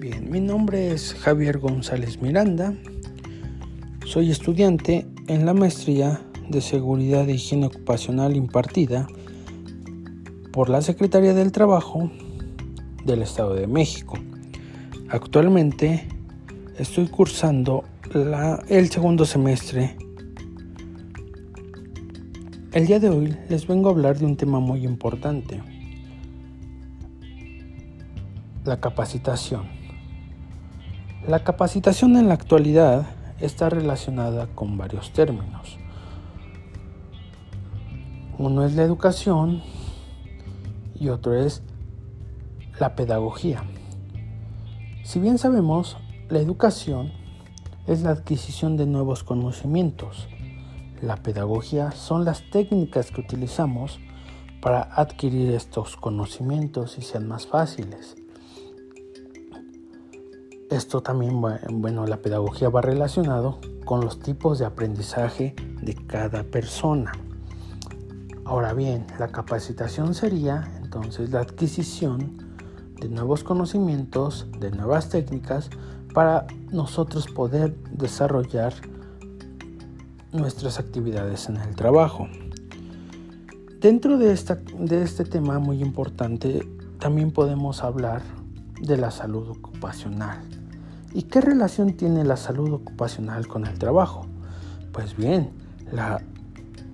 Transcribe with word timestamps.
mi 0.00 0.40
nombre 0.40 0.92
es 0.92 1.12
Javier 1.12 1.58
González 1.58 2.22
Miranda. 2.22 2.72
Soy 4.06 4.30
estudiante 4.30 5.06
en 5.26 5.44
la 5.44 5.52
maestría 5.52 6.22
de 6.48 6.62
Seguridad 6.62 7.28
e 7.28 7.34
Higiene 7.34 7.66
Ocupacional 7.66 8.34
impartida 8.34 9.06
por 10.52 10.70
la 10.70 10.80
Secretaría 10.80 11.34
del 11.34 11.52
Trabajo 11.52 12.10
del 13.04 13.20
Estado 13.20 13.54
de 13.54 13.66
México. 13.66 14.14
Actualmente 15.10 16.08
estoy 16.78 17.08
cursando 17.08 17.84
el 18.68 18.88
segundo 18.88 19.26
semestre. 19.26 19.98
El 22.72 22.86
día 22.86 23.00
de 23.00 23.10
hoy 23.10 23.36
les 23.50 23.66
vengo 23.66 23.90
a 23.90 23.92
hablar 23.92 24.18
de 24.18 24.24
un 24.24 24.36
tema 24.38 24.60
muy 24.60 24.82
importante, 24.84 25.60
la 28.64 28.80
capacitación. 28.80 29.79
La 31.28 31.44
capacitación 31.44 32.16
en 32.16 32.28
la 32.28 32.34
actualidad 32.34 33.06
está 33.40 33.68
relacionada 33.68 34.46
con 34.54 34.78
varios 34.78 35.12
términos. 35.12 35.76
Uno 38.38 38.64
es 38.64 38.74
la 38.74 38.84
educación 38.84 39.62
y 40.94 41.10
otro 41.10 41.34
es 41.34 41.62
la 42.78 42.96
pedagogía. 42.96 43.62
Si 45.04 45.20
bien 45.20 45.36
sabemos, 45.36 45.98
la 46.30 46.38
educación 46.38 47.12
es 47.86 48.00
la 48.00 48.10
adquisición 48.10 48.78
de 48.78 48.86
nuevos 48.86 49.22
conocimientos. 49.22 50.26
La 51.02 51.16
pedagogía 51.16 51.90
son 51.90 52.24
las 52.24 52.48
técnicas 52.50 53.10
que 53.10 53.20
utilizamos 53.20 54.00
para 54.62 54.82
adquirir 54.94 55.50
estos 55.50 55.96
conocimientos 55.96 56.96
y 56.96 57.02
sean 57.02 57.28
más 57.28 57.46
fáciles. 57.46 58.16
Esto 60.70 61.02
también, 61.02 61.40
bueno, 61.40 62.06
la 62.06 62.18
pedagogía 62.18 62.68
va 62.68 62.80
relacionado 62.80 63.58
con 63.84 64.02
los 64.02 64.20
tipos 64.20 64.60
de 64.60 64.66
aprendizaje 64.66 65.56
de 65.82 65.96
cada 66.06 66.44
persona. 66.44 67.10
Ahora 68.44 68.72
bien, 68.72 69.04
la 69.18 69.26
capacitación 69.28 70.14
sería 70.14 70.70
entonces 70.80 71.30
la 71.30 71.40
adquisición 71.40 72.36
de 73.00 73.08
nuevos 73.08 73.42
conocimientos, 73.42 74.46
de 74.60 74.70
nuevas 74.70 75.08
técnicas 75.08 75.70
para 76.14 76.46
nosotros 76.70 77.26
poder 77.26 77.74
desarrollar 77.90 78.72
nuestras 80.32 80.78
actividades 80.78 81.48
en 81.48 81.56
el 81.56 81.74
trabajo. 81.74 82.28
Dentro 83.80 84.18
de, 84.18 84.32
esta, 84.32 84.54
de 84.54 85.02
este 85.02 85.24
tema 85.24 85.58
muy 85.58 85.82
importante 85.82 86.64
también 87.00 87.32
podemos 87.32 87.82
hablar 87.82 88.22
de 88.80 88.96
la 88.96 89.10
salud 89.10 89.48
ocupacional. 89.48 90.59
¿Y 91.12 91.24
qué 91.24 91.40
relación 91.40 91.94
tiene 91.94 92.24
la 92.24 92.36
salud 92.36 92.72
ocupacional 92.72 93.48
con 93.48 93.66
el 93.66 93.78
trabajo? 93.78 94.26
Pues 94.92 95.16
bien, 95.16 95.50
la 95.90 96.22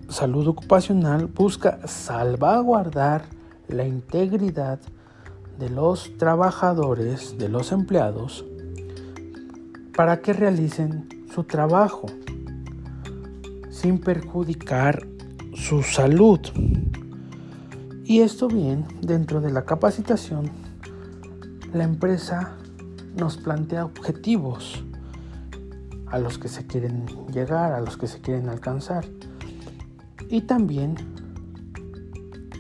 salud 0.09 0.47
ocupacional 0.49 1.27
busca 1.27 1.87
salvaguardar 1.87 3.25
la 3.69 3.87
integridad 3.87 4.79
de 5.59 5.71
los 5.71 6.17
trabajadores, 6.17 7.37
de 7.39 7.49
los 7.49 7.73
empleados, 7.73 8.45
para 9.95 10.21
que 10.21 10.33
realicen 10.33 11.09
su 11.35 11.45
trabajo 11.45 12.07
sin 13.71 13.99
perjudicar 13.99 15.07
su 15.55 15.83
salud. 15.83 16.41
Y 18.05 18.21
esto 18.21 18.49
bien, 18.49 18.87
dentro 19.03 19.41
de 19.41 19.51
la 19.51 19.65
capacitación, 19.65 20.51
la 21.73 21.85
empresa 21.85 22.57
nos 23.17 23.37
plantea 23.37 23.85
objetivos 23.85 24.85
a 26.07 26.19
los 26.19 26.39
que 26.39 26.49
se 26.49 26.67
quieren 26.67 27.07
llegar, 27.33 27.73
a 27.73 27.81
los 27.81 27.97
que 27.97 28.07
se 28.07 28.21
quieren 28.21 28.49
alcanzar. 28.49 29.07
Y 30.29 30.43
también 30.43 30.95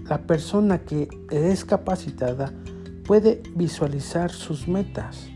la 0.08 0.18
persona 0.18 0.78
que 0.78 1.08
es 1.30 1.64
capacitada 1.64 2.52
puede 3.04 3.42
visualizar 3.54 4.30
sus 4.30 4.66
metas. 4.66 5.28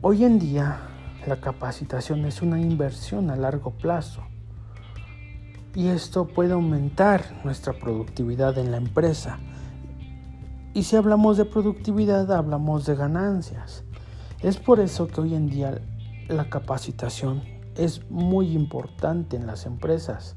Hoy 0.00 0.24
en 0.24 0.38
día 0.38 0.78
la 1.26 1.40
capacitación 1.40 2.24
es 2.26 2.42
una 2.42 2.60
inversión 2.60 3.30
a 3.30 3.36
largo 3.36 3.70
plazo 3.70 4.22
y 5.74 5.88
esto 5.88 6.26
puede 6.26 6.52
aumentar 6.52 7.24
nuestra 7.44 7.72
productividad 7.72 8.58
en 8.58 8.70
la 8.70 8.76
empresa 8.76 9.38
y 10.74 10.82
si 10.82 10.96
hablamos 10.96 11.36
de 11.36 11.44
productividad, 11.44 12.30
hablamos 12.32 12.84
de 12.84 12.96
ganancias. 12.96 13.84
Es 14.42 14.56
por 14.58 14.80
eso 14.80 15.06
que 15.06 15.20
hoy 15.20 15.34
en 15.34 15.48
día 15.48 15.80
la 16.28 16.50
capacitación 16.50 17.42
es 17.76 18.10
muy 18.10 18.52
importante 18.52 19.36
en 19.36 19.46
las 19.46 19.66
empresas. 19.66 20.36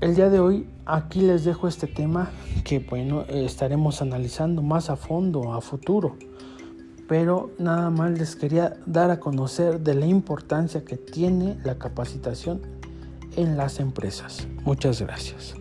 El 0.00 0.14
día 0.14 0.30
de 0.30 0.40
hoy 0.40 0.68
aquí 0.86 1.20
les 1.20 1.44
dejo 1.44 1.68
este 1.68 1.86
tema 1.86 2.30
que 2.64 2.78
bueno 2.78 3.22
estaremos 3.22 4.02
analizando 4.02 4.62
más 4.62 4.88
a 4.88 4.96
fondo 4.96 5.52
a 5.52 5.60
futuro. 5.60 6.16
Pero 7.08 7.50
nada 7.58 7.90
más 7.90 8.18
les 8.18 8.36
quería 8.36 8.76
dar 8.86 9.10
a 9.10 9.20
conocer 9.20 9.80
de 9.80 9.94
la 9.94 10.06
importancia 10.06 10.84
que 10.84 10.96
tiene 10.96 11.58
la 11.64 11.76
capacitación 11.76 12.62
en 13.36 13.56
las 13.56 13.80
empresas. 13.80 14.46
Muchas 14.64 15.02
gracias. 15.02 15.54